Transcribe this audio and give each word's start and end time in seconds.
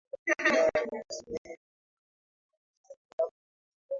kausha 0.35 0.81
viazi 0.91 1.25
lishe 1.31 1.57